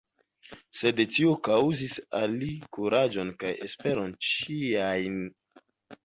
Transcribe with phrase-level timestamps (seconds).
[0.77, 5.21] Sed tio kaŭzis al li kuraĝon kaj esperon ĉiajn!